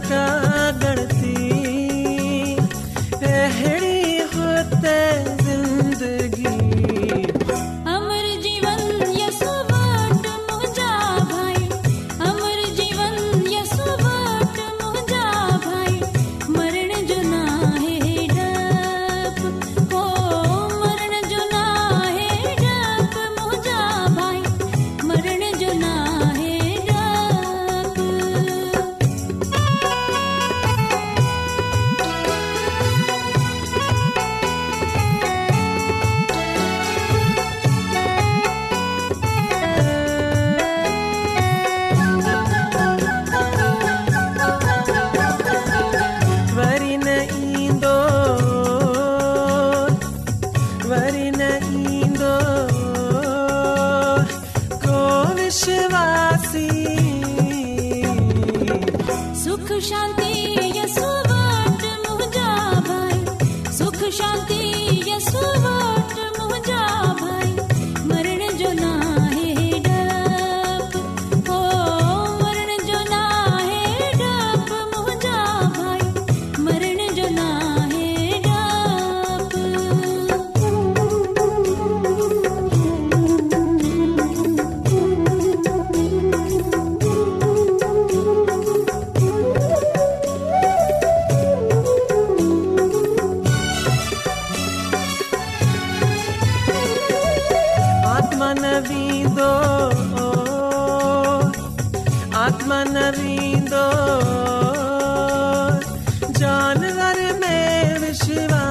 जानवर 106.37 107.21
में 107.39 107.97
विशिवा 108.01 108.61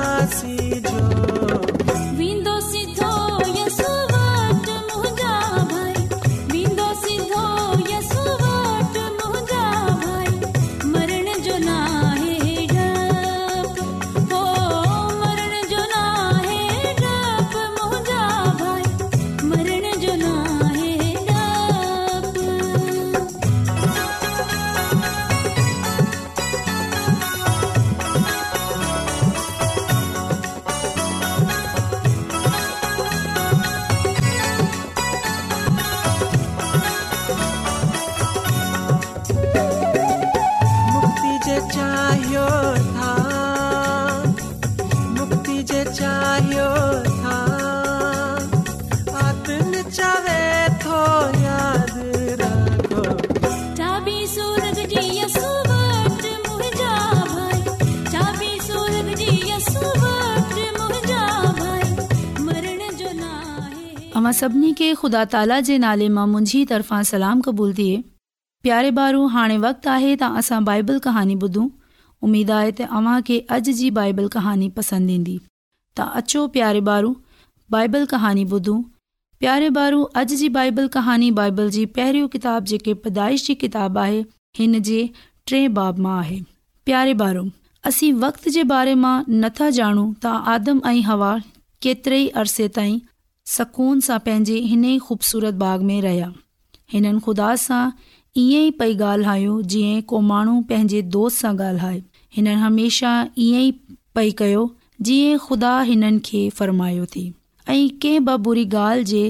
मां 64.28 64.32
सभिनी 64.36 64.70
खे 64.78 64.86
ख़ुदा 65.00 65.20
ताला 65.34 65.56
जे 65.66 65.74
नाले 65.82 66.06
मां 66.14 66.22
मुंहिंजी 66.30 66.58
तरफ़ां 66.72 67.04
सलाम 67.10 67.40
क़बूल 67.44 67.70
थिए 67.78 67.92
प्यारे 68.66 68.90
ॿारु 68.98 69.20
हाणे 69.36 69.56
वक़्तु 69.62 69.90
आहे 69.92 70.10
त 70.14 70.28
असां 70.40 70.58
बाइबल 70.66 70.98
कहाणी 71.06 71.36
ॿुधूं 71.44 71.62
उमेद 72.28 72.50
आहे 72.58 72.74
त 72.80 72.88
अव्हांखे 72.98 73.38
अॼु 73.56 73.74
जी 73.80 73.88
बाइबल 74.00 74.28
कहानी 74.36 74.68
पसंदि 74.80 75.14
ईंदी 75.22 75.36
त 76.00 76.06
अचो 76.20 76.42
प्यारे 76.58 76.82
ॿारु 76.98 77.12
बाइबल 77.78 78.04
कहाणी 78.12 78.44
ॿुधूं 78.52 78.76
प्यारे 79.44 79.70
ॿारु 79.80 80.02
अॼु 80.22 80.38
जी 80.44 80.52
बाइबल 80.60 80.92
कहानी 81.00 81.30
बाइबल 81.42 81.72
जी 81.80 81.84
पहिरियों 81.98 82.28
किताबु 82.38 82.72
जेकी 82.76 82.92
पैदाइश 83.08 83.48
जी 83.52 83.58
आहे 83.88 84.22
हिन 84.62 84.82
जे 84.92 85.00
टे 85.52 85.66
बाब 85.82 86.04
मां 86.08 86.18
आहे 86.26 86.40
प्यारे 86.90 87.16
ॿार 87.28 87.42
असीं 87.92 88.12
वक़्तु 88.28 88.58
जे 88.60 88.68
बारे 88.78 88.98
मां 89.06 89.16
नथा 89.46 89.72
ॼाणूं 89.84 90.08
त 90.26 90.36
आदम 90.58 90.86
ऐं 90.94 90.98
हवा 91.14 91.34
केतिरे 91.88 92.24
ई 92.28 92.34
अरसे 92.44 92.74
ताईं 92.80 92.98
सकून 93.56 94.00
सां 94.06 94.18
पंहिंजे 94.24 94.56
हिन 94.70 94.82
ई 94.84 94.98
ख़ूबसूरत 95.04 95.54
बाग़ 95.60 95.82
में 95.90 96.00
रहिया 96.06 96.26
हिननि 96.94 97.20
ख़ुदा 97.26 97.52
सां 97.60 97.80
ईअं 98.40 98.64
ई 98.64 98.70
पई 98.80 98.92
ॻाल्हायो 99.10 99.52
जीअं 99.74 100.00
को 100.12 100.20
माण्हू 100.30 100.56
पंहिंजे 100.72 101.00
दोस्त 101.14 101.38
सां 101.44 101.52
ॻाल्हाए 101.66 102.00
हिननि 102.38 102.58
हमेशह 102.64 103.38
ईअं 103.44 103.62
ई 103.68 103.70
पई 104.18 104.34
कयो 104.40 104.64
जीअं 105.08 105.38
ख़ुदा 105.44 105.70
हिननि 105.92 106.20
खे 106.28 106.42
फ़र्मायो 106.58 107.06
थी 107.14 107.22
ऐं 107.28 107.78
कंहिं 108.02 108.18
ॿ 108.18 108.42
बुरी 108.48 108.66
ॻाल्हि 108.82 109.06
जे 109.12 109.22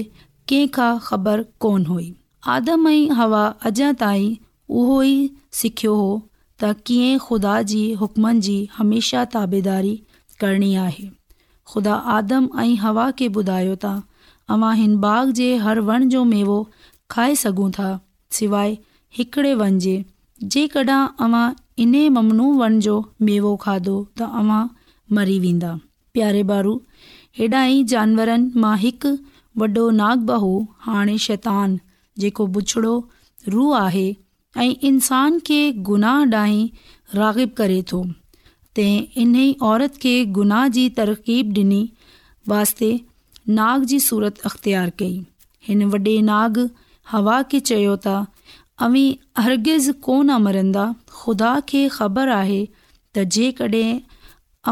कंहिं 0.51 0.67
खां 0.79 0.89
ख़बर 1.07 1.45
कोन 1.67 1.85
हुई 1.91 2.09
आदम 2.57 2.87
ऐं 2.93 3.15
हवा 3.21 3.45
अॼा 3.71 3.91
ताईं 4.03 4.35
उहो 4.81 4.99
ई 5.11 5.15
सिखियो 5.61 5.95
हो 6.03 6.09
त 6.63 6.73
कीअं 6.91 7.23
ख़ुदा 7.29 7.55
जी 7.73 7.81
हुकमनि 8.03 8.45
जी 8.49 8.59
हमेशह 8.75 9.25
ताबेदारी 9.39 9.95
करणी 10.45 10.73
आहे 10.89 11.09
ख़ुदा 11.71 11.95
आदम 12.19 12.47
ऐं 12.67 12.77
हवा 12.85 13.09
खे 13.17 13.27
ॿुधायो 13.41 13.73
ता 13.87 13.95
अवां 14.55 14.75
हिन 14.81 14.93
बाग 15.05 15.31
जे 15.39 15.47
हर 15.65 15.79
वण 15.89 16.07
जो 16.13 16.23
मेवो 16.33 16.53
खाए 17.15 17.33
सघूं 17.41 17.69
था 17.77 17.89
सवाइ 18.37 18.77
हिकड़े 19.17 19.53
वन 19.61 19.77
जे 19.85 19.93
जेकॾहिं 20.55 20.99
अव्हां 21.27 21.43
इन 21.85 21.93
ममनू 22.17 22.45
वणु 22.61 22.79
जो 22.87 22.95
मेवो 23.29 23.55
खाधो 23.65 23.93
त 24.21 24.29
अव्हां 24.41 24.61
मरी 25.17 25.37
वेंदा 25.45 25.73
प्यारे 26.17 26.41
बारू 26.53 26.73
हेॾा 27.39 27.63
ई 27.67 27.83
जानवरनि 27.93 28.61
मां 28.65 28.73
हिकु 28.85 29.11
वॾो 29.63 29.83
नाग 29.99 30.25
बहू 30.31 30.51
हाणे 30.87 31.17
शैतान 31.27 31.79
जेको 32.23 32.45
बुछड़ो 32.57 32.93
रूह 33.55 33.77
आहे 33.81 34.07
ऐं 34.63 34.71
इंसान 34.91 35.37
खे 35.49 35.59
गुनाह 35.91 36.23
ॾांहीं 36.31 36.67
रागिब 37.19 37.49
करे 37.59 37.77
थो 37.91 37.99
तंहिं 38.79 39.25
इन 39.25 39.35
ई 39.41 39.45
औरत 39.73 39.99
खे 40.05 40.13
गुनाह 40.39 40.67
जी 40.79 40.87
तरक़ीब 41.01 41.53
ॾिनी 41.61 41.81
वास्ते 42.53 42.89
नाग 43.57 43.83
जी 43.91 43.99
सूरत 44.07 44.39
अख़्तियार 44.49 44.89
कई 45.01 45.13
हिन 45.67 45.83
वॾे 45.93 46.15
नाग 46.31 46.57
हवा 47.13 47.37
खे 47.53 47.59
चयो 47.69 47.93
त 48.05 48.59
अवी 48.87 49.03
अर्गिज़ु 49.43 49.93
कोन 50.07 50.35
मरंदा 50.47 50.83
ख़ुदा 51.21 51.53
खे 51.71 51.81
ख़बर 51.95 52.33
आहे 52.35 52.59
त 52.67 53.23
जेकॾहिं 53.37 53.89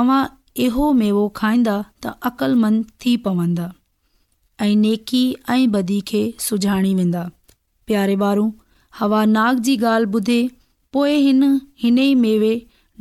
अवां 0.01 0.19
इहो 0.67 0.89
मेवो 0.99 1.23
खाईंदा 1.39 1.73
त 1.87 2.13
अक़लमंद 2.31 2.85
थी 3.05 3.15
पवंदा 3.25 3.65
ऐं 4.67 4.75
नेकी 4.85 5.23
ऐं 5.55 5.65
बदी 5.77 5.99
खे 6.13 6.21
सुञाणी 6.47 6.93
वेंदा 7.01 7.25
प्यारे 7.89 8.15
ॿारु 8.29 8.45
हवा 9.01 9.23
नाग 9.33 9.65
जी 9.69 9.75
ॻाल्हि 9.81 10.13
ॿुधे 10.21 10.39
पोइ 10.97 11.19
हिन 11.25 11.43
हिन 11.85 11.99
ई 12.05 12.07
मेवे 12.27 12.53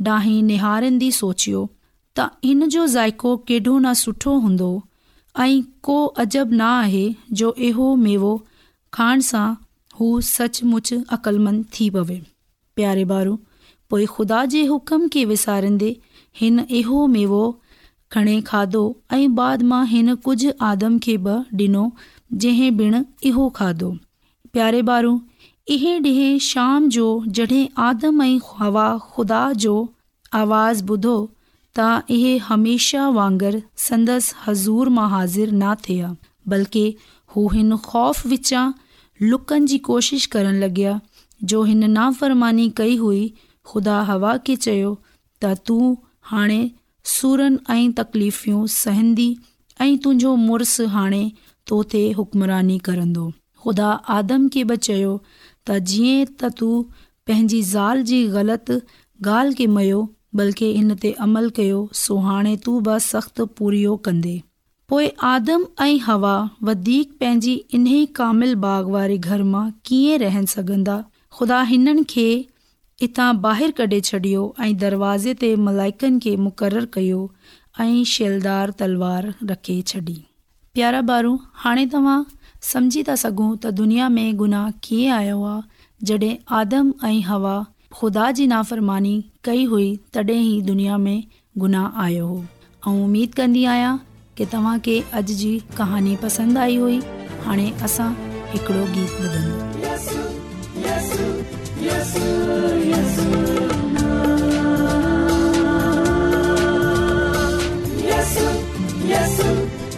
ॾांहीं 0.09 0.43
निहारंदी 0.51 1.11
सोचियो 1.23 1.63
त 1.63 2.29
हिन 2.49 2.67
जो 2.77 2.89
ज़ाइको 2.97 3.37
केॾो 3.49 3.77
न 3.79 3.93
सुठो 4.03 4.35
हूंदो 4.43 4.69
ऐं 5.39 5.61
को 5.83 5.97
अजब 6.23 6.53
न 6.53 6.61
आहे 6.69 7.03
जो 7.39 7.53
इहो 7.69 7.93
मेवो 8.03 8.29
खाइण 8.93 9.19
सां 9.27 9.45
हू 9.99 10.07
सचमुच 10.29 10.93
अक़लमंद 11.15 11.65
थी 11.75 11.89
पवे 11.97 12.15
प्यारे 12.79 13.03
ॿार 13.17 13.29
पोइ 13.89 14.05
खुदा 14.15 14.39
जे 14.53 14.63
हुकम 14.71 15.07
खे 15.15 15.25
विसारींदे 15.31 15.89
हिन 16.41 16.59
इहो 16.79 17.05
मेवो 17.17 17.41
खणे 18.15 18.35
खाधो 18.49 18.81
ऐं 19.17 19.35
बाद 19.39 19.61
मां 19.73 19.85
हिन 19.93 20.15
कुझु 20.27 20.51
आदम 20.71 20.97
खे 21.07 21.17
बि 21.29 21.37
ॾिनो 21.63 21.85
जंहिं 22.45 22.71
ॾिणु 22.81 23.03
इहो 23.31 23.49
खाधो 23.61 23.91
प्यारे 24.57 24.81
ॿार 24.97 25.09
इहे 25.75 25.97
ॾींहं 25.99 26.37
शाम 26.49 26.89
जो 26.97 27.07
जॾहिं 27.39 27.63
आदम 27.91 28.21
ऐं 28.29 28.31
हवा 28.59 28.89
ख़ुदा 29.11 29.43
जो 29.67 29.75
आवाज़ 30.41 30.83
ॿुधो 30.93 31.17
त 31.77 31.83
इहे 32.15 32.29
हमेशह 32.45 33.07
वांगुरु 33.17 33.59
संदसि 33.83 34.35
हज़ूर 34.45 34.89
मां 34.95 35.09
हाज़िर 35.09 35.51
न 35.51 35.73
थिया 35.87 36.07
बल्कि 36.53 36.85
हू 37.35 37.47
हिन 37.55 37.75
ख़ौफ़ 37.87 38.27
विचां 38.33 38.63
लुकनि 39.31 39.65
जी 39.73 39.77
कोशिशि 39.89 40.29
करण 40.35 40.55
लॻियां 40.63 40.95
जो 41.51 41.61
हिन 41.71 41.89
नाफ़रमानी 41.97 42.67
कई 42.81 42.95
हुई 43.03 43.21
ख़ुदा 43.71 43.99
हवा 44.09 44.35
खे 44.49 44.55
चयो 44.67 44.93
त 45.43 45.53
तूं 45.69 45.89
हाणे 46.31 46.59
सुरनि 47.15 47.59
ऐं 47.75 47.91
तकलीफ़ूं 48.01 48.65
सहंदी 48.77 49.29
ऐं 49.81 49.91
तुंहिंजो 50.05 50.35
मुड़ुसु 50.47 50.87
हाणे 50.97 51.23
तो 51.71 51.81
ते 51.95 52.03
हुकमरानी 52.21 52.77
करंदो 52.91 53.29
ख़ुदा 53.63 53.91
आदम 54.19 54.49
खे 54.55 54.63
बि 54.73 54.77
चयो 54.91 55.13
त 55.31 55.79
जीअं 55.93 56.19
त 56.41 56.51
तूं 56.63 56.75
पंहिंजी 56.91 57.65
ज़ाल 57.73 58.05
जी 58.13 58.23
ग़लति 58.39 58.81
ॻाल्हि 59.37 59.65
बल्कि 60.35 60.69
इन 60.79 60.93
ते 61.01 61.11
अमल 61.25 61.49
कयो 61.55 61.87
सो 61.97 62.15
हाणे 62.27 62.55
तू 62.65 62.71
बि 62.87 62.99
सख़्तु 63.09 63.45
पूरियो 63.59 63.95
कंदे 64.05 64.33
पोइ 64.89 65.07
आदम 65.29 65.63
ऐं 65.81 65.97
हवा 66.07 66.33
वधीक 66.69 67.13
पंहिंजी 67.19 67.53
इन 67.77 67.85
ई 67.87 68.05
कामिल 68.19 68.55
बाग़ 68.65 68.89
वारे 68.95 69.17
घर 69.17 69.43
मां 69.53 69.65
कीअं 69.89 70.17
रहनि 70.23 70.47
सघंदा 70.55 70.95
ख़ुदा 71.39 71.61
हिननि 71.71 72.03
खे 72.15 72.27
हितां 73.01 73.29
ॿाहिरि 73.47 73.75
कढे 73.79 73.99
छॾियो 74.09 74.43
ऐं 74.67 74.71
दरवाज़े 74.85 75.33
ते 75.45 75.55
मलाइकनि 75.67 76.19
खे 76.25 76.35
मुक़ररु 76.47 76.89
कयो 76.97 77.19
ऐं 77.85 78.03
शैलदार 78.15 78.73
तलवार 78.83 79.33
रखे 79.53 79.77
छॾी 79.93 80.17
प्यारा 80.77 81.01
ॿारु 81.17 81.35
हाणे 81.65 81.85
तव्हां 81.95 82.19
समझी 82.73 83.03
था 83.11 83.15
सघो 83.23 83.47
त 83.55 83.73
दुनिया 83.81 84.09
में 84.19 84.27
गुनाह 84.43 84.69
कीअं 84.89 85.15
आयो 85.19 85.41
आहे 85.53 86.11
जॾहिं 86.11 86.31
आदम 86.63 86.91
ऐं 87.11 87.19
हवा 87.31 87.55
ख़ुदा 87.93 88.31
जी 88.37 88.45
नाफ़रमानी 88.47 89.13
कई 89.43 89.63
हुई 89.71 89.87
तॾहिं 90.13 90.41
ई 90.43 90.61
दुनिया 90.69 90.97
में 91.05 91.23
गुनाह 91.63 91.99
आयो 92.03 92.25
हो 92.27 92.37
ऐं 92.87 93.03
उमेद 93.03 93.33
कंदी 93.35 93.63
आहियां 93.73 93.95
की 94.37 94.45
तव्हांखे 94.53 94.97
अॼु 95.19 95.35
जी 95.41 95.51
कहानी 95.77 96.15
पसंदि 96.23 96.59
आई 96.65 96.77
हुई 96.83 96.99
हाणे 97.45 97.67
असां 97.89 98.11
हिकिड़ो 98.53 98.83
गीत 98.95 99.23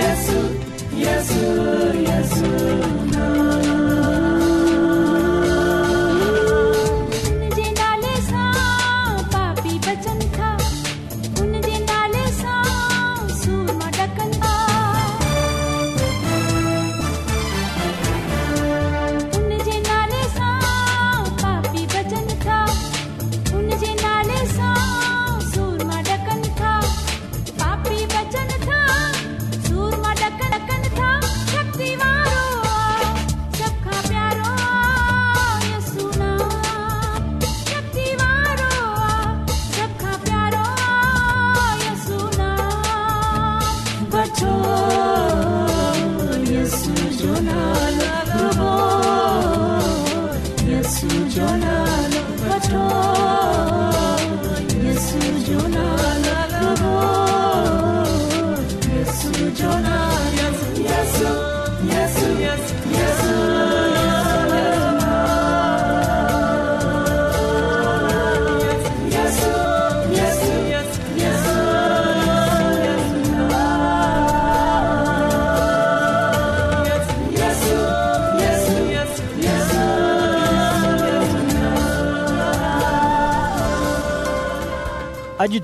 Yes, 0.00 0.39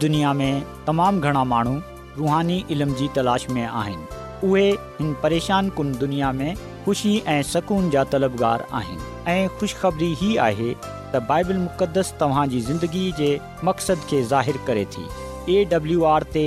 दुनिया 0.01 0.33
में 0.41 0.63
तमामु 0.87 1.21
घणा 1.21 1.43
माण्हू 1.53 1.75
रुहानी 2.17 2.65
इल्म 2.71 2.95
जी 2.95 3.09
तलाश 3.17 3.49
में 3.51 3.65
आहिनि 3.67 4.07
उहे 4.51 4.65
हिन 4.99 5.13
परेशान 5.23 5.69
कुन 5.77 5.93
दुनिया 5.99 6.33
में 6.41 6.55
ख़ुशी 6.87 7.17
ऐं 7.35 7.43
सुकून 7.53 7.91
जा 7.91 8.03
तलबगार 8.15 8.67
आहिनि 8.81 9.33
ऐं 9.33 9.49
ख़ुशिखबरी 9.59 10.09
ई 10.25 10.35
आहे 10.47 10.73
त 11.15 11.21
बाइबल 11.29 11.57
मुक़द्दस 11.67 12.13
तव्हांजी 12.21 12.61
ज़िंदगीअ 12.69 13.15
जे 13.21 13.31
मक़सद 13.69 14.03
खे 14.11 14.23
ज़ाहिरु 14.33 14.65
करे 14.67 14.85
थी 14.97 15.57
एडब्लू 15.61 16.03
आर 16.15 16.23
ते 16.37 16.45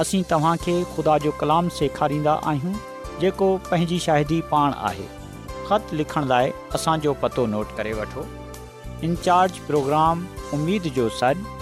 असीं 0.00 0.22
तव्हांखे 0.30 0.76
ख़ुदा 0.96 1.16
जो 1.26 1.30
कलाम 1.40 1.68
सेखारींदा 1.78 2.34
आहियूं 2.52 2.74
जेको 3.20 3.48
पंहिंजी 3.70 3.98
शाहिदी 4.06 4.40
पाण 4.52 4.72
आहे 4.90 5.08
ख़त 5.68 5.92
लिखण 6.02 6.28
लाइ 6.34 6.52
असांजो 6.78 7.12
पतो 7.22 7.46
नोट 7.56 7.76
करे 7.76 7.92
वठो 8.02 8.26
इन 9.06 9.16
प्रोग्राम 9.70 10.24
उमेद 10.54 10.92
जो 11.00 11.08
सॾु 11.22 11.61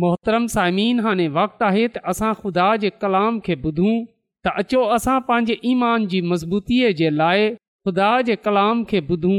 मोहतरम 0.00 0.46
साइमीन 0.52 1.00
हाणे 1.04 1.26
वक़्तु 1.38 1.64
आहे 1.64 1.86
त 1.94 2.00
असां 2.12 2.28
ख़ुदा 2.42 2.66
जे 2.84 2.90
कलाम 3.00 3.38
खे 3.46 3.54
ॿुधूं 3.64 3.96
त 4.46 4.52
अचो 4.62 4.82
असां 4.96 5.18
पंहिंजे 5.26 5.56
ईमान 5.72 6.06
जी 6.12 6.20
मज़बूतीअ 6.30 6.92
जे 7.00 7.10
लाइ 7.20 7.42
खुदा 7.88 8.08
जे 8.28 8.36
कलाम 8.46 8.82
खे 8.92 9.00
ॿुधूं 9.10 9.36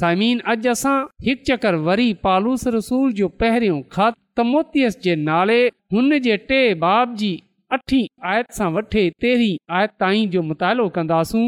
साइमिन 0.00 0.38
अॼु 0.54 0.70
असां 0.74 0.96
हिकु 1.28 1.44
चकर 1.48 1.74
वरी 1.88 2.06
पालूस 2.26 2.66
रसूल 2.76 3.06
जो 3.22 3.28
पहिरियों 3.42 3.80
ख़त 3.96 4.14
तमोतियस 4.40 5.00
जे 5.08 5.14
नाले 5.28 5.58
हुन 5.96 6.18
जे 6.28 6.36
टे 6.52 6.60
बाब 6.86 7.16
जी 7.22 7.32
अठी 7.76 8.00
आयत 8.32 8.56
सां 8.58 8.70
वठे 8.78 9.04
तेरहीं 9.24 9.56
आयत 9.78 9.96
ताईं 10.04 10.26
जो 10.36 10.42
मुतालो 10.52 10.88
कंदासूं 10.98 11.46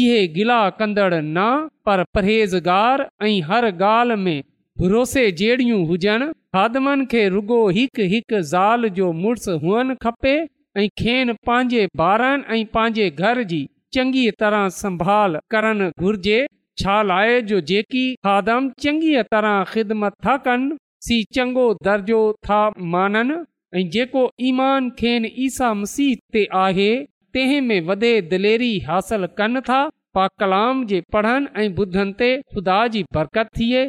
इहे 0.00 0.26
गिला 0.36 0.58
कंदड़ 0.78 1.12
न 1.14 1.44
पर 1.86 2.02
परहेज़गार 2.14 3.06
ऐं 3.22 3.36
हर 3.50 3.64
ॻाल्हि 3.74 4.16
में 4.22 4.42
भरोसे 4.82 5.30
जहिड़ियूं 5.42 5.84
हुजनि 5.90 6.26
खादमनि 6.56 7.06
खे 7.14 7.22
रुगो 7.36 7.60
हिकु 7.78 8.08
हिकु 8.14 8.40
ज़ाल 8.54 8.88
जो 8.98 9.12
मुड़ुसु 9.20 9.56
हुअणु 9.66 9.94
खपे 10.06 10.34
ऐं 10.82 10.88
खेनि 11.02 11.36
पंहिंजे 11.50 11.86
ॿारनि 12.10 12.58
ऐं 12.58 12.64
पंहिंजे 12.78 13.08
घर 13.10 13.42
जी 13.54 13.62
चङी 13.94 14.28
तरह 14.44 14.68
संभाल 14.80 15.38
करणु 15.54 15.90
घुरिजे 16.00 16.40
छा 16.82 17.00
लाइ 17.12 17.40
जो 17.52 17.60
जेकी 17.72 18.04
खादम 18.28 18.70
चङीअ 18.84 19.22
तरह 19.34 19.62
ख़िदमत 19.74 20.18
था 20.26 20.36
कनि 20.48 20.78
सी 21.08 21.22
चङो 21.38 21.72
दर्जो 21.90 22.22
था 22.48 22.58
माननि 22.96 23.42
जेको 23.94 24.22
ईमान 24.48 24.90
खेन 24.98 25.24
ईसा 25.44 25.72
मसीह 25.74 26.14
ते 26.34 26.46
आहे 26.54 27.06
दिलेरी 28.30 28.78
हासिल 28.88 29.26
कनि 29.38 29.60
था 29.68 29.86
पा 30.14 30.26
कलाम 30.40 30.84
जे 30.86 31.00
पढ़नि 31.12 31.46
ऐं 31.62 31.68
ॿुधनि 31.78 32.12
ते 32.18 32.28
ख़ुदा 32.40 32.86
जी 32.94 33.02
बरकत 33.14 33.48
थिए 33.58 33.84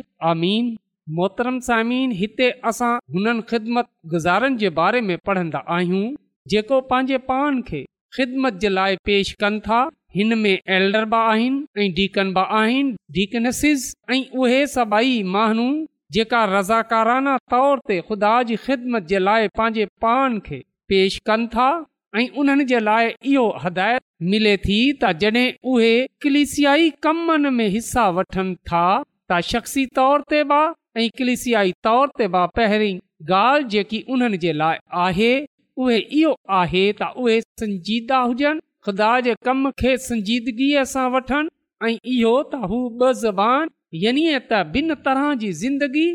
मोहतरम 1.17 1.59
सामीन 1.67 2.11
हिते 2.21 2.49
असां 2.69 2.93
हुननि 3.13 3.41
ख़िदमत 3.49 3.87
गुज़ारनि 4.13 4.57
जे 4.63 4.69
बारे 4.79 5.01
में 5.09 5.17
पढ़ंदा 5.25 5.59
आहियूं 5.75 6.13
जेको 6.53 6.79
पंहिंजे 6.89 7.17
पाण 7.29 7.61
खे 7.67 7.83
ख़िदमत 8.17 8.53
जे 8.61 8.69
लाइ 8.69 8.95
पेश 9.05 9.31
कनि 9.43 9.59
था 9.67 9.87
हिन 10.15 10.37
में 10.39 10.51
एल्डर 10.77 11.05
बि 11.13 11.17
आहिनि 11.31 11.63
ऐं 11.83 11.91
डीकन 11.93 12.33
बि 12.39 12.47
आहिनि 12.61 14.25
उहे 14.41 14.65
सभई 14.73 15.21
माण्हू 15.37 15.69
जेका 16.13 16.43
रज़ाकाराना 16.57 17.37
तौर 17.51 17.79
ते 17.87 17.99
ख़ुदा 18.07 18.33
जी 18.49 18.55
ख़िदमत 18.65 19.03
जे 19.09 19.19
लाइ 19.19 19.47
पंहिंजे 19.57 19.85
पाण 20.01 20.37
खे 20.45 20.57
पेश 20.89 21.17
कनि 21.27 21.47
था 21.55 21.67
ऐं 22.17 22.27
उन्हनि 22.39 22.65
जे 22.71 22.79
लाइ 22.79 23.07
इहो 23.25 23.47
हिदायत 23.63 24.01
मिले 24.33 24.55
थी 24.65 24.77
त 25.03 25.11
जॾहिं 25.21 25.49
उहे 25.73 25.93
कलिसियाई 26.23 26.89
कमनि 27.03 27.49
में 27.57 27.67
हिसा 27.77 28.07
वठनि 28.19 28.55
था 28.69 28.83
त 29.31 29.39
शख्सी 29.53 29.85
तौर 29.99 30.21
ते 30.29 30.43
बि 30.53 30.61
ऐं 31.01 31.09
कलिसियाई 31.19 31.73
तौर 31.89 32.11
ते 32.21 32.27
बि 32.37 32.45
पहिरीं 32.59 32.99
ॻाल्हि 33.31 33.67
जेकी 33.73 34.03
उन्हनि 34.15 34.37
जे 34.43 34.53
लाइ 34.61 34.77
आहे 35.05 35.31
उहे 35.83 35.97
इहो 36.21 36.35
आहे 36.61 36.85
त 37.01 37.09
उहे 37.25 37.39
संजीदा 37.63 38.17
हुजनि 38.29 38.61
ख़ुदा 38.85 39.11
जे 39.27 39.35
कम 39.47 39.69
खे 39.81 39.95
संजीदगीअ 40.09 40.83
सां 40.93 41.09
वठनि 41.17 41.53
ऐं 41.89 41.95
इहो 42.15 42.35
त 42.53 42.61
हू 42.67 42.79
ॿ 43.01 43.13
ज़बान 43.25 43.74
यानी 44.03 44.23
त 44.37 44.59
ॿिन 44.77 44.93
तरह 45.05 45.33
जी 45.41 45.49
ज़िंदगी 45.63 46.05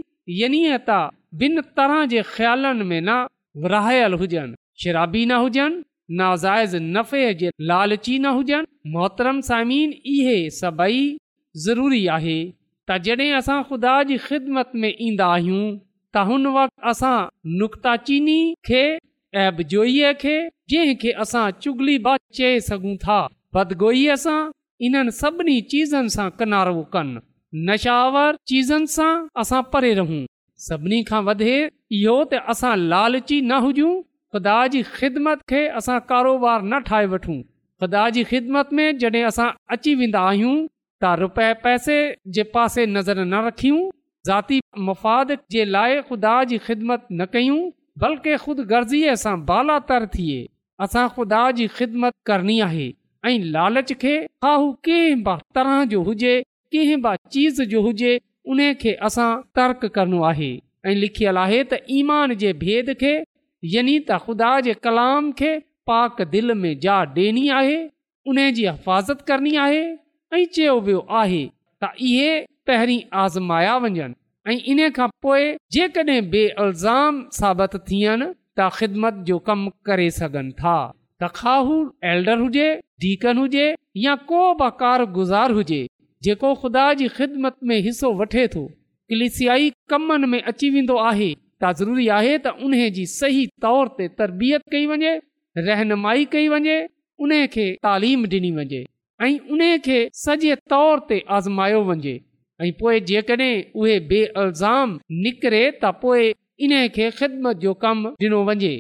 यनीए 0.41 0.79
त 0.89 0.97
ॿिन 1.45 1.61
तरह 1.77 2.01
जे 2.13 2.23
ख़्यालनि 2.31 2.85
में 2.91 3.01
न 3.01 3.11
विरहायल 3.67 4.15
हुजनि 4.23 4.55
शराबी 4.85 5.23
न 5.27 5.37
हुजनि 5.43 5.83
नाज़ाइज़ 6.21 6.75
नफ़े 6.97 7.23
जे 7.43 7.51
लालची 7.71 8.19
न 8.19 8.33
हुजनि 8.39 8.91
मोहतरम 8.97 9.41
सामिन 9.49 9.95
इहे 10.15 10.37
सभई 10.61 10.99
ज़रूरी 11.67 12.03
आहे 12.17 12.37
त 12.91 12.99
जॾहिं 13.07 13.33
असां 13.41 13.59
ख़ुदा 13.71 13.95
जी 14.11 14.17
ख़िदमत 14.27 14.73
में 14.85 14.91
ईंदा 15.07 15.27
आहियूं 15.37 15.63
त 16.15 16.27
हुन 16.33 16.47
वक़्तु 16.59 16.89
असां 16.93 17.17
नुक़्ताचीनी 17.63 18.39
खे 18.71 18.83
ऐं 19.45 19.49
बि 19.61 19.65
जो 19.75 19.85
खे 20.25 20.37
जंहिंखे 20.75 21.11
असां 21.27 21.47
चुगली 21.65 21.97
बा 22.09 22.17
चई 22.41 22.61
सघूं 22.71 22.97
था 23.07 23.19
बदगोईअ 23.59 24.15
सां 24.27 24.39
इन्हनि 24.89 25.17
सभिनी 25.23 25.61
चीज़नि 25.75 26.15
सां 26.19 26.31
किनारो 26.41 26.81
कनि 26.97 27.19
नशावर 27.67 28.37
चीज़नि 28.49 28.87
सां 28.97 29.15
असां 29.43 29.61
परे 29.73 29.93
रहूं 29.95 30.19
सभिनी 30.67 31.03
खां 31.11 31.21
वधे 31.29 31.55
इहो 31.99 32.17
त 32.33 32.41
असां 32.53 32.75
लालची 32.93 33.41
न 33.41 33.57
हुजूं 33.65 33.95
ख़ुदा 34.35 34.59
जी 34.75 34.83
ख़िदमत 34.99 35.41
खे 35.53 35.63
असां 35.81 35.97
कारोबार 36.11 36.61
न 36.65 36.79
ठाहे 36.91 37.07
वठूं 37.15 37.39
ख़ुदा 37.85 38.03
जी 38.19 38.23
ख़िदमत 38.33 38.69
में 38.79 38.87
अची 38.95 39.95
वेंदा 40.03 40.21
आहियूं 40.29 40.55
त 41.03 41.17
रुपए 41.23 41.49
पैसे 41.65 41.97
जे 42.39 42.43
पासे 42.55 42.85
नज़र 42.93 43.19
न 43.25 43.41
रखियूं 43.49 43.81
ज़ाती 44.29 44.61
मफ़ाद 44.91 45.37
जे 45.57 45.65
लाइ 45.75 46.01
ख़ुदा 46.13 46.35
जी 46.53 46.59
ख़िदमत 46.69 47.07
न 47.13 47.27
कयूं 47.35 47.59
बल्कि 48.05 48.37
ख़ुदि 48.45 48.65
गर्ज़ीअ 48.75 49.15
सां 49.25 50.07
थिए 50.17 50.39
असां 50.87 51.09
ख़ुदा 51.19 51.43
जी 51.61 51.67
ख़िदमत 51.81 52.15
करणी 52.31 52.61
आहे 52.71 52.89
ऐं 53.33 53.39
लालच 53.59 53.93
खे 54.05 54.15
कंहिं 54.45 55.23
बि 55.25 55.35
तरह 55.59 55.85
जो 55.95 56.03
हुजे 56.11 56.35
कंहिं 56.75 56.97
बि 57.03 57.17
चीज़ 57.33 57.61
जो 57.71 57.81
हुजे 57.83 58.11
उन 58.51 58.59
खे 58.83 58.91
असां 59.07 59.31
तर्क 59.59 59.81
करणो 59.95 60.19
आहे 60.31 60.51
ऐं 60.91 60.95
लिखियल 61.03 61.37
आहे 61.45 61.61
त 61.73 61.75
ईमान 61.99 62.29
जे 62.43 62.51
भेद 62.63 62.89
खे 63.01 63.15
यानी 63.75 63.95
त 63.99 64.11
ख़ुदा 64.27 64.51
जे 64.67 64.75
कलाम 64.85 65.25
खे 65.41 65.51
पाक 65.91 66.15
दिलि 66.35 66.55
में 66.63 66.75
उन 68.29 68.37
जी 68.57 68.65
हिफ़ाज़त 68.67 69.19
करणी 69.31 69.53
आहे 69.67 69.83
ऐं 70.39 70.43
चयो 70.57 70.77
वियो 70.87 71.01
आहे 71.23 71.43
त 71.49 71.83
इहे 72.09 72.31
पहिरीं 72.71 73.01
आज़माया 73.25 73.75
वञनि 73.85 74.15
ऐं 74.53 74.57
इन 74.73 74.79
खां 74.99 75.09
पोइ 75.27 75.43
जेकॾहिं 75.75 76.99
साबित 77.41 77.73
थियनि 77.91 78.27
त 78.59 78.59
ख़िदमत 78.79 79.15
जो 79.31 79.37
कमु 79.51 79.71
करे 79.89 80.09
सघनि 80.19 80.55
था 80.61 80.77
हुजे 81.55 82.69
या 84.07 84.15
को 84.33 84.43
बि 84.63 84.69
कारगुज़ार 84.85 85.51
हुजे 85.61 85.85
जेको 86.23 86.55
ख़ुदा 86.63 86.93
जी 86.95 87.07
ख़िदमत 87.17 87.55
में 87.69 87.79
हिसो 87.85 88.13
वठे 88.15 88.47
थो 88.55 88.65
कलिसियाई 89.13 89.71
कमनि 89.91 90.27
में 90.33 90.41
अची 90.43 90.69
वेंदो 90.71 90.97
आहे 91.11 91.33
त 91.63 91.73
ज़रूरी 91.77 92.09
आहे 92.17 92.37
त 92.47 92.47
उन 92.65 92.73
सही 93.13 93.47
तौर 93.65 93.89
ते 93.99 94.09
तरबियत 94.21 94.63
कई 94.73 94.87
वञे 94.91 95.13
रहनुमाई 95.69 96.25
कई 96.35 96.49
वञे 96.55 96.77
उन 97.25 97.33
खे 97.55 97.65
तालीम 97.87 98.27
डि॒नी 98.35 98.51
वञे 98.59 98.83
ऐं 99.29 99.39
उन 99.57 99.63
खे 99.87 99.99
सॼे 100.25 100.55
तौर 100.73 101.01
ते 101.09 101.23
आज़मायो 101.39 101.81
वञे 101.91 102.13
ऐं 102.67 102.71
पोइ 102.81 103.01
जेकॾहिं 103.11 103.55
उहे 103.81 103.99
बे 104.13 104.21
अल्ज़ाम 104.43 104.99
निकिरे 105.25 105.63
त 105.85 105.93
पोए 106.05 106.27
इन 106.67 106.75
खे 106.99 107.11
ख़िदमत 107.23 107.63
जो 107.65 107.73
कमु 107.87 108.11
ॾिनो 108.25 108.43
वञे 108.51 108.75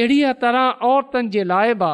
अहिड़ीअ 0.00 0.32
तरह 0.42 0.90
औरतनि 0.90 1.30
जे 1.38 1.44
लाइ 1.52 1.74
बि 1.84 1.92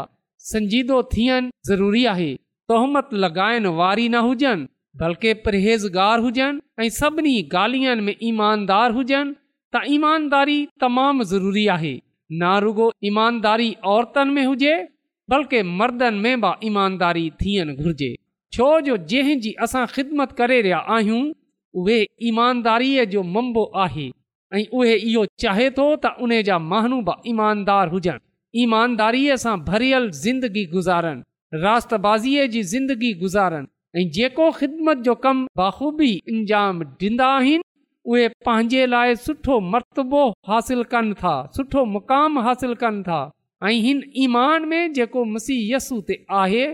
संजीदो 0.52 1.02
थियनि 1.12 1.50
ज़रूरी 1.70 2.04
आहे 2.14 2.30
तोहमत 2.72 3.14
लगाइण 3.26 3.66
वारी 3.82 4.08
न 4.16 4.22
हुजनि 4.28 4.66
बल्कि 5.00 5.32
परहेज़गार 5.46 6.20
हुजनि 6.24 6.60
ऐं 6.84 6.88
सभिनी 6.98 7.32
ॻाल्हियुनि 7.54 8.02
में 8.06 8.14
ईमानदार 8.30 8.90
हुजनि 8.96 9.34
त 9.74 9.80
ईमानदारी 9.96 10.58
तमामु 10.82 11.24
ज़रूरी 11.32 11.66
आहे 11.76 11.92
ना 12.42 12.52
रुगो 12.64 12.86
ईमानदारी 13.10 13.68
औरतनि 13.94 14.32
में 14.36 14.44
हुजे 14.44 14.72
बल्कि 15.30 15.62
मर्दनि 15.80 16.20
में 16.26 16.40
बि 16.44 16.52
ईमानदारी 16.68 17.28
थियणु 17.42 17.74
घुर्जे 17.82 18.10
छो 18.54 18.68
जो 18.88 18.96
जंहिंजी 19.12 19.52
असां 19.66 19.84
ख़िदमत 19.94 20.32
करे 20.40 20.60
रहिया 20.62 20.78
आहियूं 20.96 21.20
उहे 21.82 22.00
ईमानदारीअ 22.32 23.04
जो 23.14 23.22
मंबो 23.36 23.64
आहे 23.84 24.08
ऐं 24.60 24.64
उहे 24.78 24.96
इहो 25.12 25.24
चाहे 25.44 25.68
थो 25.80 25.88
त 26.06 26.14
उन 26.28 26.38
जा 26.50 26.58
माण्हू 26.72 27.00
बि 27.10 27.18
ईमानदार 27.34 27.92
हुजनि 27.96 28.62
ईमानदारीअ 28.64 29.36
सां 29.46 29.56
भरियल 29.70 30.10
ज़िंदगी 30.24 30.66
गुज़ारनि 30.76 31.64
राष्टबाज़ीअ 31.68 32.46
जी 32.56 32.62
ज़िंदगी 32.74 33.14
गुज़ारनि 33.24 33.72
ऐं 33.98 34.02
जेको 34.12 34.50
ख़िदमत 34.52 34.96
जो 35.04 35.14
कमु 35.24 35.46
बाख़ूबी 35.56 36.08
इंजाम 36.30 36.80
ॾींदा 37.02 37.26
आहिनि 37.36 37.62
उहे 38.14 38.26
पंहिंजे 38.46 38.82
लाइ 38.92 39.14
सुठो 39.24 39.58
मरतबो 39.72 40.22
हासिल 40.48 40.82
कनि 40.92 41.14
था 41.20 41.32
सुठो 41.56 41.84
मुक़ाम 41.92 42.38
हासिल 42.46 42.74
कनि 42.82 43.02
था 43.06 43.20
ऐं 43.64 43.72
हिन 43.84 44.02
ईमान 44.24 44.64
में 44.72 44.92
जेको 44.98 45.24
मुसीयसू 45.32 46.00
ते 46.10 46.18
आहे 46.40 46.66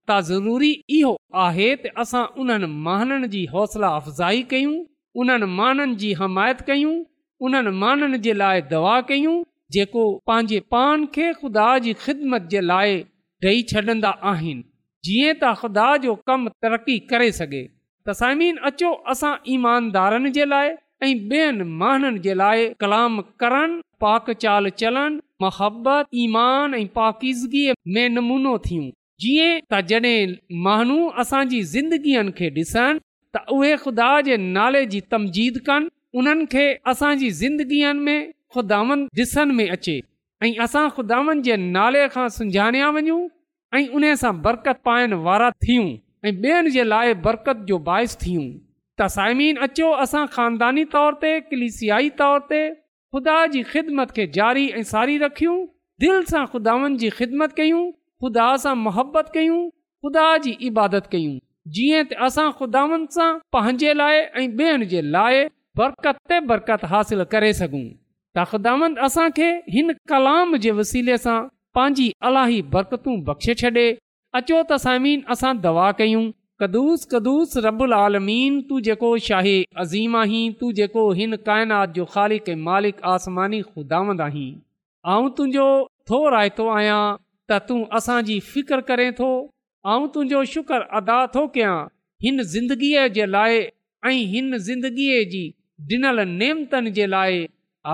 त 0.10 0.20
ज़रूरी 0.32 0.72
इहो 0.98 1.14
आहे 1.46 1.70
त 1.86 1.94
असां 2.06 2.26
उन्हनि 2.46 2.68
माननि 2.90 3.28
जी 3.36 3.46
हौसला 3.54 3.94
अफ़ज़ाई 4.02 4.42
कयूं 4.56 4.76
उन्हनि 5.24 5.48
माननि 5.62 5.96
जी 6.04 6.12
हमायत 6.24 6.62
कयूं 6.72 6.96
उन्हनि 7.48 7.72
माननि 7.86 8.18
जे 8.28 8.34
लाइ 8.44 8.62
दवा 8.76 9.00
कयूं 9.14 9.38
जेको 9.78 10.04
पंहिंजे 10.32 10.60
पान 10.76 11.06
खे 11.16 11.32
ख़ुदा 11.42 11.70
जी 11.88 11.94
ख़िदमत 12.04 12.48
जे 12.56 12.62
लाइ 12.74 13.00
ॾेई 13.48 13.62
छॾंदा 13.74 14.10
आहिनि 14.32 14.64
जीअं 15.06 15.34
त 15.42 15.52
ख़ुदा 15.60 15.86
जो 16.06 16.14
कमु 16.30 16.50
तरक़ी 16.64 16.96
करे 17.12 17.32
सघे 17.40 17.62
त 18.08 18.58
अचो 18.70 18.92
असां 19.14 19.34
ईमानदारनि 19.58 20.32
जे 20.40 20.46
लाइ 20.54 20.70
ऐं 21.06 21.14
ॿियनि 21.30 21.64
माण्हुनि 21.82 22.20
जे 22.26 22.34
लाइ 22.42 22.66
कलाम 22.82 23.20
करनि 23.44 23.80
पाक 24.06 24.30
चाल 24.44 24.70
चलनि 24.82 25.22
मोहबत 25.46 26.12
ईमान 26.26 26.74
ऐं 26.80 26.86
पाकीज़गीअ 27.00 27.76
में 27.96 28.10
नमूनो 28.18 28.52
थियूं 28.68 28.86
जीअं 29.26 29.58
त 29.74 29.80
जॾहिं 29.92 30.36
माण्हू 30.68 31.00
असांजी 31.24 31.62
ज़िंदगीअ 31.74 32.22
खे 32.38 32.50
ॾिसनि 32.60 33.02
त 33.36 33.44
उहे 33.58 33.76
ख़ुदा 33.86 34.12
जे 34.28 34.38
नाले 34.58 34.86
जी 34.94 35.02
तमजीद 35.16 35.58
कनि 35.70 35.90
उन्हनि 36.22 36.46
खे 36.54 36.68
असांजी 36.94 37.30
ज़िंदगीअ 37.42 37.94
में 38.06 38.20
ख़ुदावनि 38.54 39.08
ॾिसण 39.24 39.58
में 39.62 39.68
अचे 39.70 40.00
ऐं 40.46 40.54
असां 40.68 40.88
ख़ुदावनि 41.00 41.42
जे 41.50 41.56
नाले 41.78 42.08
खां 42.18 42.28
सुञाणिया 42.38 42.90
वञूं 43.00 43.20
ऐं 43.78 43.88
उन 43.96 44.04
सां 44.22 44.32
बरकत 44.46 44.80
पाइण 44.86 45.14
वारा 45.26 45.50
थियूं 45.66 45.84
ऐं 46.28 46.32
ॿेअनि 46.44 46.70
जे 46.72 46.84
लाइ 46.84 47.14
बरकत 47.28 47.58
जो 47.68 47.78
बाहिस 47.90 48.16
थियूं 48.24 48.44
त 49.00 49.08
साइमीन 49.14 49.56
अचो 49.68 49.92
असां 50.06 50.26
ख़ानदानी 50.34 50.84
तौर 50.96 51.14
ते 51.22 51.30
कलिसियाई 51.52 52.10
तौर 52.22 52.40
ते 52.50 52.60
ख़ुदा 52.74 53.36
जी 53.54 53.62
ख़िदमत 53.70 54.12
खे 54.18 54.26
जारी 54.40 54.66
ऐं 54.80 54.84
सारी 54.90 55.18
रखियूं 55.24 55.56
दिलि 56.06 56.26
सां 56.34 56.44
ख़ुदानि 56.56 56.98
जी 57.04 57.10
ख़िदमत 57.22 57.54
कयूं 57.62 57.80
ख़ुदा 58.26 58.50
सां 58.66 58.76
मुहबत 58.88 59.32
कयूं 59.38 59.62
ख़ुदा 60.06 60.28
जी 60.48 60.52
इबादत 60.72 61.08
कयूं 61.16 61.40
जीअं 61.80 62.04
त 62.12 62.20
असां 62.30 62.50
ख़ुदावनि 62.60 63.10
सां 63.20 63.30
पंहिंजे 63.58 63.94
लाइ 64.04 64.20
ऐं 64.20 64.46
ॿियनि 64.52 64.92
जे 64.96 65.06
लाइ 65.16 65.44
बरकत 65.84 66.22
ते 66.34 66.44
बरकत 66.54 66.86
हासिल 66.98 67.26
करे 67.38 67.56
सघूं 67.64 67.86
त 67.88 68.48
ख़ुदावंद 68.54 69.02
असांखे 69.10 69.50
हिन 69.78 69.98
कलाम 70.16 70.58
जे 70.68 70.78
वसीले 70.84 71.20
सां 71.30 71.40
पंहिंजी 71.76 72.08
अलाही 72.30 72.62
बरकतूं 72.74 73.14
बख़्शे 73.28 73.54
छॾे 73.60 73.84
अचो 74.40 74.58
त 74.70 74.78
सामीन 74.86 75.22
असां 75.36 75.52
दवा 75.66 75.86
कयूं 76.00 76.24
कदुस 76.64 77.06
कदुस 77.14 77.58
रबुल 77.66 77.94
आलमीन 78.00 78.58
आ 78.58 78.80
जेको 78.88 79.12
शाही 79.28 79.54
अज़ीम 79.84 80.18
आहीं 80.24 80.42
तूं 80.60 80.72
जेको 80.80 81.06
हिन 81.20 81.36
काइनात 81.48 81.94
जो 82.00 82.06
ख़ालिक 82.16 83.00
खुदा 83.72 84.02
आऊं 85.14 85.30
तुंहिंजो 85.38 85.70
थो 86.12 86.20
रायतो 86.36 86.68
आहियां 86.76 87.00
त 87.16 87.64
तूं 87.72 87.80
असांजी 88.02 88.40
फ़िकर 88.52 88.84
करे 88.92 89.08
थो 89.22 89.32
आउं 89.94 90.08
तुंहिंजो 90.16 90.44
शुक्र 90.54 90.82
अदा 91.02 91.18
थो 91.38 91.46
कयां 91.58 91.78
हिन 92.28 92.44
ज़िंदगीअ 92.54 93.08
जे 93.18 93.26
लाइ 93.38 93.58
ऐं 93.62 94.18
हिन 94.36 94.58
ज़िंदगीअ 94.70 95.26
जी 95.36 95.44
ॾिनल 95.98 96.24
नेमतनि 96.38 96.92
जे 97.00 97.06
लाइ 97.16 97.42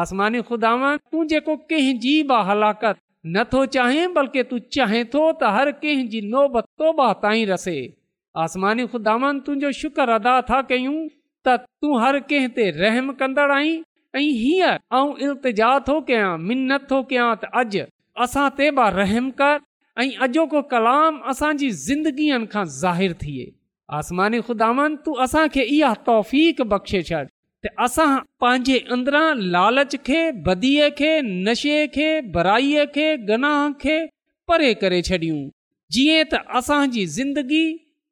आसमानी 0.04 0.42
खुदावन 0.52 1.04
तूं 1.12 1.26
जेको 1.34 1.54
कंहिंजी 1.70 2.16
बि 2.32 2.40
हलाकत 2.50 3.02
नथो 3.36 3.66
चाहें 3.76 4.14
बल्कि 4.14 4.44
तूं 4.52 4.60
चाहें 4.76 5.04
थो 5.14 5.22
त 5.40 5.50
हर 5.56 5.72
कंहिंजी 5.84 6.20
नोबत 6.34 6.66
तोबा 6.82 7.08
ताईं 7.24 7.46
रसे 7.50 7.76
आसमानी 8.44 8.86
ख़ुदानि 8.94 9.32
तुंहिंजो 9.48 9.72
शुक्र 9.80 10.10
अदा 10.22 10.36
था 10.50 10.62
कयूं 10.72 11.00
त 11.48 11.56
तूं 11.66 11.98
हर 12.04 12.20
कंहिं 12.32 12.50
ते 12.58 12.68
रहम 12.82 13.12
कंदड़ 13.22 13.48
आहीं 13.58 13.74
ऐं 14.16 14.22
हीअं 14.22 14.78
आऊं 15.00 15.12
इल्तिजा 15.28 15.70
थो 15.90 16.00
कयां 16.10 16.32
मिनत 16.52 16.88
थो 16.92 17.02
कयां 17.14 17.28
त 17.44 17.52
अजु 17.64 17.84
असां 18.28 18.46
ते 18.60 18.70
बि 18.82 18.90
रहम 19.00 19.30
कर 19.42 19.60
ऐं 20.02 20.10
अॼोको 20.28 20.62
कलाम 20.76 21.20
असांजी 21.36 21.70
ज़िंदगीअ 21.84 22.42
खां 22.56 22.66
ज़ाहिर 22.82 23.18
थिए 23.26 23.48
आसमानी 24.02 24.42
ख़ुदानि 24.50 24.88
तूं 25.08 25.18
असांखे 25.28 25.64
इहा 25.80 25.94
तौफ़ीक़ 26.12 26.62
बख़्शे 26.76 27.02
छॾ 27.12 27.24
त 27.64 27.70
असां 27.86 28.10
पंहिंजे 28.42 28.76
अंदरां 28.96 29.28
लालच 29.54 29.94
खे 30.08 30.18
बदीअ 30.48 30.90
खे 30.98 31.12
नशे 31.46 31.78
खे 31.96 32.10
बराईअ 32.34 32.84
खे 32.98 33.06
गनाह 33.30 33.62
खे 33.84 33.96
परे 34.52 34.72
करे 34.82 35.00
छॾियूं 35.08 35.40
जीअं 35.96 36.28
त 36.34 36.42
असांजी 36.60 37.06
ज़िंदगी 37.18 37.64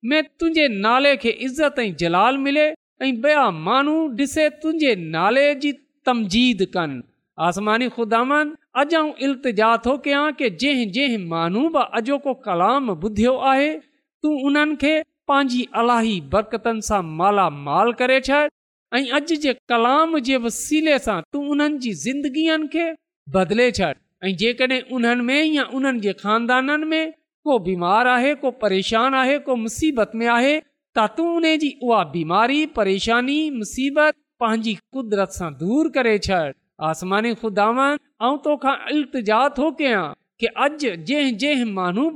में 0.10 0.22
तुंहिंजे 0.40 0.66
नाले 0.86 1.14
खे 1.26 1.32
इज़त 1.50 1.78
ऐं 1.84 1.90
जलाल 2.04 2.38
मिले 2.48 2.66
ऐं 3.04 3.12
ॿिया 3.28 3.46
माण्हू 3.68 3.96
ॾिसे 4.24 4.48
तुंहिंजे 4.64 4.96
नाले 5.18 5.46
जी 5.66 5.72
तमजीद 6.10 6.66
कनि 6.76 7.00
आसमानी 7.50 7.88
ख़ुदानि 7.98 8.42
अॼु 8.82 9.06
इल्तिजा 9.28 9.70
थो 9.86 9.98
कयां 10.06 10.26
की 10.42 10.50
जंहिं 10.64 10.92
जंहिं 10.98 11.24
माण्हू 11.36 11.64
बि 11.78 11.86
अॼोको 12.00 12.34
कलाम 12.48 12.92
ॿुधियो 12.98 13.36
आहे 13.54 13.70
तूं 14.24 14.34
उन्हनि 14.50 14.76
खे 14.84 14.96
पंहिंजी 15.32 15.64
अलाही 15.82 16.18
बरक़तनि 16.36 16.86
सां 16.92 17.04
माला 17.22 17.50
करे 18.04 18.20
छॾ 18.30 18.46
ऐं 18.96 19.06
अॼु 19.18 19.36
जे 19.44 19.52
कलाम 19.72 20.12
जे 20.26 20.36
वसीले 20.44 20.98
सां 21.06 21.20
तूं 21.36 21.40
उन्हनि 21.54 21.80
जी 21.86 21.92
ज़िंदगीअ 22.04 22.54
खे 22.76 22.84
बदिले 23.38 23.64
छॾ 23.80 23.88
ऐं 24.28 24.32
जेकॾहिं 24.42 24.80
उन्हनि 24.98 26.00
जे 26.06 26.14
ख़ानदाननि 26.22 26.86
में 26.92 27.10
को 27.48 27.58
बीमार 27.68 28.08
आहे 28.16 28.34
को 28.44 28.52
परेशान 28.64 29.16
आहे 29.22 29.38
को 29.48 29.56
मुसीबत 29.66 30.12
में 30.22 30.26
आहे 30.38 30.54
त 31.00 31.08
तूं 31.18 31.26
उन 31.40 31.46
जी 31.64 31.72
उहा 31.88 32.04
बीमारी 32.16 32.62
परेशानी 32.78 33.36
मुसीबत 33.58 34.16
पंहिंजी 34.44 34.76
कुदरत 34.98 35.36
सां 35.40 35.52
दूर 35.64 35.90
करे 36.00 36.18
छॾ 36.30 36.40
आसमान 36.92 37.34
ख़ुदा 37.44 37.68
ऐं 37.92 38.34
तोखा 38.48 38.78
इल्तिजा 38.96 39.42
थो 39.62 39.72
कयां 39.82 40.08
के 40.44 40.54
अॼु 40.70 40.96
जंहिं 41.08 41.38
जंहिं 41.44 41.70
माण्हू 41.84 42.08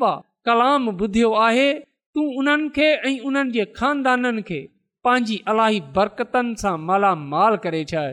कलाम 0.51 0.89
ॿुधियो 0.95 1.33
आहे 1.47 1.69
तूं 2.15 2.27
उन्हनि 2.43 2.71
खे 2.79 2.89
ऐं 3.11 3.15
उन्हनि 3.31 3.51
जे 3.59 3.65
ख़ानदाननि 3.79 4.61
पंहिंजी 5.07 5.35
अलाही 5.51 5.79
बरकतनि 5.97 6.55
सां 6.61 6.73
मालामाल 6.87 7.53
करे 7.65 7.83
छॾ 7.91 8.03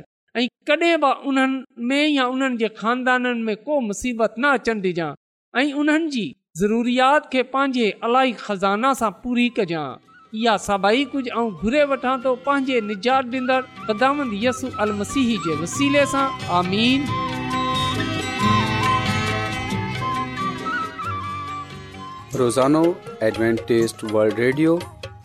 में 1.87 3.57
को 3.66 3.81
मुसीबत 3.87 4.35
न 4.42 4.53
अचनि 4.59 4.92
ॾिजांइ 4.92 5.72
ऐं 5.92 6.35
ज़रूरियात 6.61 7.27
खे 7.33 7.42
पंहिंजे 7.55 7.87
अलाई 8.09 8.33
ख़ज़ाना 8.44 8.92
सां 9.01 9.11
पूरी 9.25 9.46
कजांइ 9.59 10.38
इहा 10.42 10.57
सभई 10.68 11.05
कुझु 11.14 11.31
ऐं 11.40 11.46
घुरे 11.62 11.83
वठां 11.94 12.14
थो 12.27 12.35
निजात 12.92 13.35
ॾींदड़ 13.35 14.29
यसु 14.44 14.70
अल 14.87 14.92
मसीह 15.03 15.37
जे 15.49 15.57
वसीले 15.62 16.07
सां 16.14 16.25
आमीन 16.61 17.09
रोज़ानो 22.44 22.85
advantage 23.33 23.94
world 24.14 24.38
radio 24.46 24.79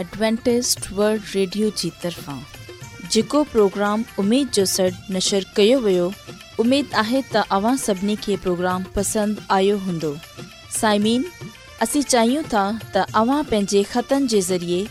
Adventist 0.00 0.86
world 0.96 1.22
radio 1.34 1.68
जी 1.82 1.90
तरफ़ा 2.02 2.38
जो 3.12 3.42
प्रोग्राम 3.52 4.04
उम्मीद 4.18 4.48
जो 4.56 4.64
सॾु 4.72 4.88
नशर 5.16 5.44
कयो 5.56 5.78
वो 5.86 5.94
उम्मीद 6.64 6.94
है 7.10 7.20
त 7.32 7.44
अव्हां 7.58 8.16
के 8.26 8.36
प्रोग्राम 8.46 8.84
पसंद 8.96 9.40
आयो 9.58 9.76
हों 9.86 10.14
साइमीन 10.80 11.24
असीं 11.86 12.02
चाहूँ 12.14 12.42
था 12.52 12.64
त 12.96 13.06
अव्हां 13.22 13.42
पंहिंजे 13.52 14.40
ज़रिए 14.52 14.86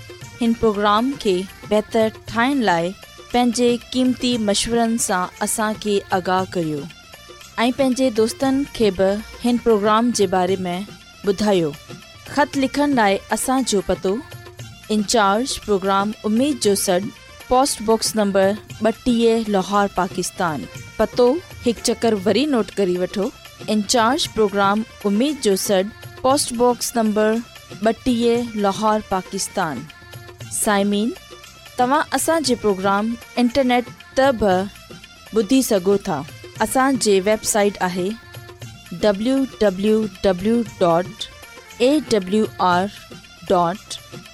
इन 0.46 0.54
प्रोग्राम 0.64 1.12
के 1.26 1.36
बेहतर 1.70 2.12
ठाण 2.28 2.62
लाइ 2.70 2.90
पंहिंजे 3.34 3.70
क़ीमती 3.94 4.38
मशवरनि 4.50 4.98
सां 5.08 5.26
असांखे 5.48 6.00
आगाह 6.20 6.44
कर 6.58 6.68
दोस्त 6.76 7.78
पंहिंजे 7.78 8.10
दोस्तनि 8.22 8.66
खे 8.78 8.92
प्रोग्राम 9.68 10.12
के 10.22 10.28
बारे 10.38 10.56
में 10.68 10.86
ॿुधायो 11.28 11.72
ख़त 12.36 12.56
लिखण 12.58 12.94
लाइ 12.96 13.18
असांजो 13.32 13.80
पतो 13.88 14.18
इंचार्ज 14.92 15.58
प्रोग्राम 15.66 16.12
उमेद 16.26 16.58
जो 16.64 16.74
सॾ 16.80 16.98
पोस्टबॉक्स 17.50 18.16
नंबर 18.16 18.58
ॿटीह 18.88 19.48
लाहौर 19.52 19.88
पाकिस्तान 19.98 20.66
पतो 20.98 21.26
हिकु 21.66 21.82
चकर 21.86 22.14
वरी 22.26 22.46
नोट 22.46 22.70
करी 22.80 22.98
वठो 23.04 23.32
इंचार्ज 23.76 24.26
प्रोग्राम 24.36 24.84
उमेद 25.06 25.38
जो 25.44 25.56
सड 25.64 25.90
पोस्टबॉक्स 26.22 26.92
नंबर 26.98 27.42
ॿटीह 27.92 28.52
लाहौर 28.66 29.02
पाकिस्तान 29.12 29.82
साइमीन 30.62 31.14
तव्हां 31.80 32.02
असांजे 32.18 32.56
इंटरनेट 32.64 33.90
त 34.18 34.30
बि 34.44 34.54
ॿुधी 35.40 35.62
सघो 35.70 35.98
था 36.08 36.22
असांजे 36.68 37.20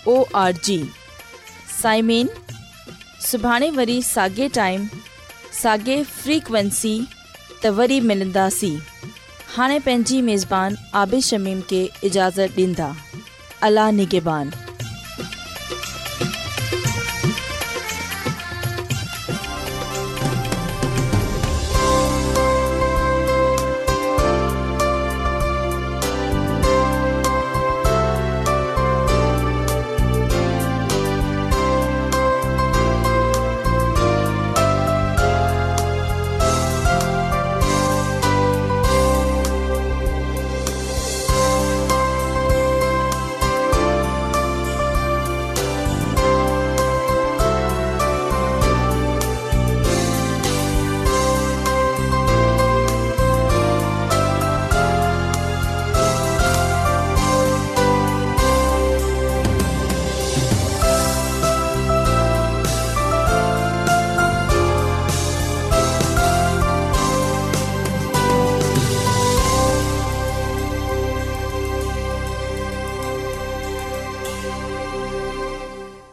ओ 0.08 0.24
आर 0.36 0.52
जी 0.66 0.78
साइमेन 1.82 2.30
सुभाणे 3.28 3.70
वरी 3.72 4.02
साॻे 4.04 4.48
टाइम 4.56 4.88
साॻे 5.62 6.02
फ्रीक्वेंसी 6.04 6.96
त 7.64 7.74
वरी 7.80 8.00
मिलंदासीं 8.00 8.78
हाणे 9.56 9.80
میزبان 9.86 10.76
मेज़बान 10.82 11.22
شمیم 11.30 11.62
खे 11.70 11.84
اجازت 12.08 12.58
ॾींदा 12.60 12.94
अला 13.68 13.90
निगबान 13.92 14.71